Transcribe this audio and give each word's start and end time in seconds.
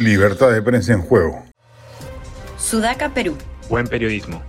Libertad 0.00 0.50
de 0.50 0.62
prensa 0.62 0.94
en 0.94 1.02
juego. 1.02 1.44
Sudaca, 2.56 3.12
Perú. 3.12 3.36
Buen 3.68 3.86
periodismo. 3.86 4.42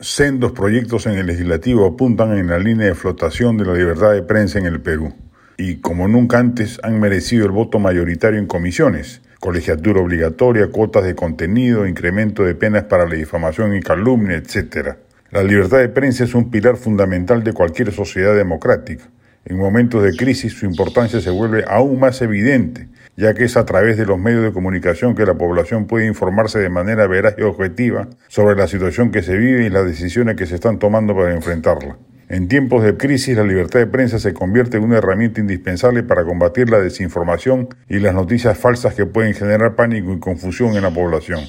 Sendos 0.00 0.52
proyectos 0.52 1.04
en 1.04 1.18
el 1.18 1.26
legislativo 1.26 1.86
apuntan 1.86 2.38
en 2.38 2.46
la 2.46 2.58
línea 2.58 2.86
de 2.86 2.94
flotación 2.94 3.58
de 3.58 3.66
la 3.66 3.74
libertad 3.74 4.12
de 4.12 4.22
prensa 4.22 4.58
en 4.58 4.64
el 4.64 4.80
Perú. 4.80 5.12
Y 5.58 5.82
como 5.82 6.08
nunca 6.08 6.38
antes 6.38 6.80
han 6.82 7.00
merecido 7.00 7.44
el 7.44 7.52
voto 7.52 7.78
mayoritario 7.78 8.38
en 8.38 8.46
comisiones, 8.46 9.20
colegiatura 9.40 10.00
obligatoria, 10.00 10.70
cuotas 10.70 11.04
de 11.04 11.14
contenido, 11.14 11.86
incremento 11.86 12.44
de 12.44 12.54
penas 12.54 12.84
para 12.84 13.06
la 13.06 13.14
difamación 13.14 13.76
y 13.76 13.82
calumnia, 13.82 14.38
etc. 14.38 14.96
La 15.30 15.42
libertad 15.42 15.80
de 15.80 15.90
prensa 15.90 16.24
es 16.24 16.34
un 16.34 16.50
pilar 16.50 16.78
fundamental 16.78 17.44
de 17.44 17.52
cualquier 17.52 17.92
sociedad 17.92 18.34
democrática. 18.34 19.04
En 19.44 19.58
momentos 19.58 20.02
de 20.04 20.16
crisis 20.16 20.52
su 20.52 20.66
importancia 20.66 21.20
se 21.20 21.30
vuelve 21.30 21.64
aún 21.66 21.98
más 21.98 22.22
evidente, 22.22 22.88
ya 23.16 23.34
que 23.34 23.44
es 23.44 23.56
a 23.56 23.66
través 23.66 23.96
de 23.96 24.06
los 24.06 24.18
medios 24.18 24.44
de 24.44 24.52
comunicación 24.52 25.16
que 25.16 25.26
la 25.26 25.34
población 25.34 25.86
puede 25.86 26.06
informarse 26.06 26.60
de 26.60 26.68
manera 26.68 27.08
veraz 27.08 27.34
y 27.36 27.42
objetiva 27.42 28.08
sobre 28.28 28.54
la 28.54 28.68
situación 28.68 29.10
que 29.10 29.22
se 29.22 29.36
vive 29.36 29.66
y 29.66 29.70
las 29.70 29.84
decisiones 29.84 30.36
que 30.36 30.46
se 30.46 30.54
están 30.54 30.78
tomando 30.78 31.14
para 31.16 31.34
enfrentarla. 31.34 31.96
En 32.28 32.48
tiempos 32.48 32.84
de 32.84 32.96
crisis, 32.96 33.36
la 33.36 33.42
libertad 33.42 33.80
de 33.80 33.86
prensa 33.86 34.18
se 34.18 34.32
convierte 34.32 34.78
en 34.78 34.84
una 34.84 34.98
herramienta 34.98 35.40
indispensable 35.40 36.02
para 36.02 36.24
combatir 36.24 36.70
la 36.70 36.78
desinformación 36.78 37.68
y 37.88 37.98
las 37.98 38.14
noticias 38.14 38.56
falsas 38.56 38.94
que 38.94 39.06
pueden 39.06 39.34
generar 39.34 39.74
pánico 39.74 40.14
y 40.14 40.20
confusión 40.20 40.76
en 40.76 40.82
la 40.82 40.90
población. 40.90 41.40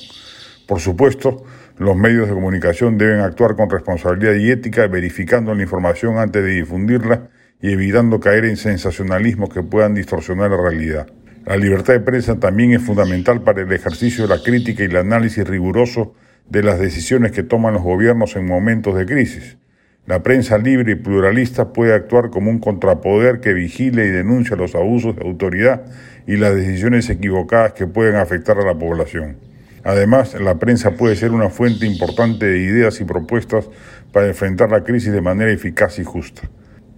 Por 0.67 0.79
supuesto, 0.81 1.45
los 1.77 1.95
medios 1.95 2.27
de 2.27 2.33
comunicación 2.33 2.97
deben 2.97 3.19
actuar 3.19 3.55
con 3.55 3.69
responsabilidad 3.69 4.33
y 4.33 4.51
ética, 4.51 4.87
verificando 4.87 5.53
la 5.55 5.61
información 5.61 6.17
antes 6.17 6.43
de 6.43 6.49
difundirla 6.49 7.29
y 7.63 7.71
evitando 7.71 8.19
caer 8.19 8.43
en 8.43 8.57
sensacionalismos 8.57 9.47
que 9.47 9.63
puedan 9.63 9.95
distorsionar 9.95 10.51
la 10.51 10.57
realidad. 10.57 11.07
La 11.45 11.55
libertad 11.55 11.93
de 11.93 12.01
prensa 12.01 12.37
también 12.37 12.73
es 12.73 12.81
fundamental 12.81 13.41
para 13.41 13.61
el 13.61 13.71
ejercicio 13.71 14.27
de 14.27 14.35
la 14.35 14.43
crítica 14.43 14.83
y 14.83 14.87
el 14.87 14.97
análisis 14.97 15.47
riguroso 15.47 16.13
de 16.49 16.61
las 16.61 16.77
decisiones 16.77 17.31
que 17.31 17.41
toman 17.41 17.73
los 17.73 17.81
gobiernos 17.81 18.35
en 18.35 18.45
momentos 18.45 18.97
de 18.97 19.05
crisis. 19.05 19.57
La 20.05 20.21
prensa 20.23 20.57
libre 20.57 20.91
y 20.91 20.95
pluralista 20.95 21.71
puede 21.71 21.93
actuar 21.93 22.31
como 22.31 22.51
un 22.51 22.59
contrapoder 22.59 23.39
que 23.39 23.53
vigile 23.53 24.07
y 24.07 24.09
denuncia 24.09 24.57
los 24.57 24.75
abusos 24.75 25.15
de 25.15 25.25
autoridad 25.25 25.83
y 26.27 26.35
las 26.35 26.53
decisiones 26.53 27.09
equivocadas 27.09 27.71
que 27.71 27.87
pueden 27.87 28.15
afectar 28.15 28.57
a 28.57 28.65
la 28.65 28.77
población. 28.77 29.37
Además, 29.85 30.33
la 30.33 30.55
prensa 30.55 30.91
puede 30.91 31.15
ser 31.15 31.31
una 31.31 31.49
fuente 31.49 31.85
importante 31.85 32.45
de 32.45 32.59
ideas 32.59 32.99
y 32.99 33.05
propuestas 33.05 33.69
para 34.11 34.27
enfrentar 34.27 34.69
la 34.69 34.83
crisis 34.83 35.13
de 35.13 35.21
manera 35.21 35.49
eficaz 35.49 35.97
y 35.99 36.03
justa. 36.03 36.41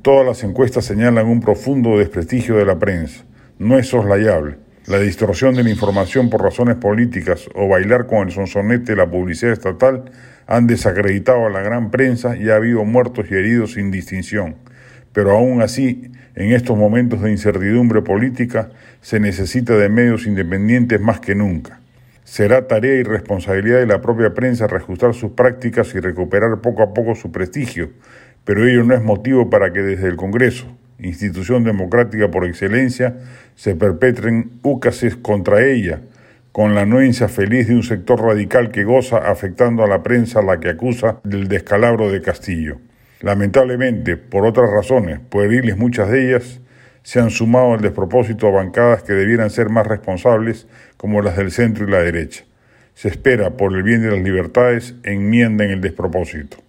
Todas 0.05 0.23
las 0.23 0.43
encuestas 0.43 0.85
señalan 0.85 1.25
un 1.25 1.39
profundo 1.39 1.97
desprestigio 1.97 2.57
de 2.57 2.65
la 2.65 2.77
prensa. 2.77 3.25
No 3.57 3.79
es 3.79 3.87
soslayable. 3.87 4.57
La 4.85 4.99
distorsión 4.99 5.55
de 5.55 5.63
la 5.63 5.71
información 5.71 6.29
por 6.29 6.43
razones 6.43 6.75
políticas 6.75 7.49
o 7.55 7.67
bailar 7.67 8.05
con 8.05 8.27
el 8.27 8.31
sonsonete 8.31 8.91
de 8.91 8.97
la 8.97 9.09
publicidad 9.09 9.53
estatal 9.53 10.11
han 10.45 10.67
desacreditado 10.67 11.47
a 11.47 11.49
la 11.49 11.61
gran 11.61 11.89
prensa 11.89 12.37
y 12.37 12.51
ha 12.51 12.57
habido 12.57 12.85
muertos 12.85 13.25
y 13.31 13.33
heridos 13.33 13.73
sin 13.73 13.89
distinción. 13.89 14.57
Pero 15.11 15.31
aún 15.31 15.63
así, 15.63 16.11
en 16.35 16.51
estos 16.51 16.77
momentos 16.77 17.23
de 17.23 17.31
incertidumbre 17.31 18.03
política, 18.03 18.69
se 19.01 19.19
necesita 19.19 19.75
de 19.75 19.89
medios 19.89 20.27
independientes 20.27 21.01
más 21.01 21.19
que 21.19 21.33
nunca. 21.33 21.79
Será 22.25 22.67
tarea 22.67 22.93
y 22.93 23.03
responsabilidad 23.03 23.79
de 23.79 23.87
la 23.87 24.01
propia 24.01 24.35
prensa 24.35 24.67
reajustar 24.67 25.15
sus 25.15 25.31
prácticas 25.31 25.95
y 25.95 25.99
recuperar 25.99 26.61
poco 26.61 26.83
a 26.83 26.93
poco 26.93 27.15
su 27.15 27.31
prestigio, 27.31 27.89
pero 28.45 28.65
ello 28.65 28.83
no 28.83 28.93
es 28.93 29.03
motivo 29.03 29.49
para 29.49 29.73
que 29.73 29.81
desde 29.81 30.07
el 30.07 30.15
Congreso, 30.15 30.65
institución 30.99 31.63
democrática 31.63 32.31
por 32.31 32.45
excelencia, 32.45 33.17
se 33.55 33.75
perpetren 33.75 34.51
úcases 34.61 35.15
contra 35.15 35.65
ella, 35.65 36.01
con 36.51 36.73
la 36.73 36.81
anuencia 36.81 37.27
feliz 37.27 37.67
de 37.67 37.75
un 37.75 37.83
sector 37.83 38.21
radical 38.21 38.71
que 38.71 38.85
goza 38.85 39.17
afectando 39.17 39.83
a 39.83 39.87
la 39.87 40.03
prensa 40.03 40.41
la 40.41 40.59
que 40.59 40.69
acusa 40.69 41.19
del 41.23 41.49
descalabro 41.49 42.09
de 42.11 42.21
Castillo. 42.21 42.77
Lamentablemente, 43.19 44.15
por 44.15 44.45
otras 44.45 44.69
razones, 44.69 45.19
pueriles 45.19 45.77
muchas 45.77 46.09
de 46.09 46.29
ellas, 46.29 46.61
se 47.03 47.19
han 47.19 47.29
sumado 47.29 47.73
al 47.73 47.81
despropósito 47.81 48.47
a 48.47 48.51
bancadas 48.51 49.03
que 49.03 49.13
debieran 49.13 49.49
ser 49.49 49.69
más 49.69 49.85
responsables, 49.85 50.67
como 50.97 51.21
las 51.21 51.35
del 51.35 51.51
centro 51.51 51.87
y 51.87 51.91
la 51.91 51.99
derecha. 51.99 52.45
Se 52.93 53.09
espera, 53.09 53.57
por 53.57 53.75
el 53.75 53.83
bien 53.83 54.01
de 54.01 54.11
las 54.11 54.21
libertades, 54.21 54.95
enmienda 55.03 55.65
en 55.65 55.71
el 55.71 55.81
despropósito. 55.81 56.64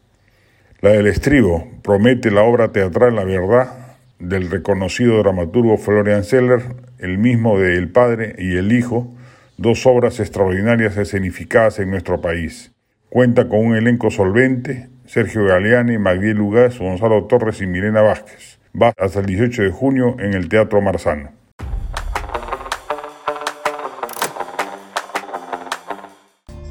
La 0.82 0.90
del 0.90 1.06
estribo 1.06 1.66
promete 1.82 2.30
la 2.30 2.42
obra 2.42 2.70
teatral 2.70 3.14
La 3.14 3.24
Verdad 3.24 3.96
del 4.18 4.50
reconocido 4.50 5.16
dramaturgo 5.18 5.78
Florian 5.78 6.22
Seller, 6.22 6.60
el 6.98 7.16
mismo 7.16 7.58
de 7.58 7.78
El 7.78 7.88
Padre 7.88 8.36
y 8.38 8.56
El 8.56 8.70
Hijo, 8.72 9.08
dos 9.56 9.86
obras 9.86 10.20
extraordinarias 10.20 10.98
escenificadas 10.98 11.78
en 11.78 11.90
nuestro 11.90 12.20
país. 12.20 12.72
Cuenta 13.08 13.48
con 13.48 13.60
un 13.60 13.74
elenco 13.74 14.10
solvente, 14.10 14.90
Sergio 15.06 15.46
Galeani, 15.46 15.96
Magdiel 15.96 16.36
Lugaz, 16.36 16.78
Gonzalo 16.78 17.24
Torres 17.24 17.62
y 17.62 17.66
Milena 17.66 18.02
Vázquez. 18.02 18.58
Va 18.80 18.92
hasta 18.98 19.20
el 19.20 19.26
18 19.26 19.62
de 19.62 19.70
junio 19.70 20.16
en 20.18 20.34
el 20.34 20.50
Teatro 20.50 20.82
Marzano. 20.82 21.35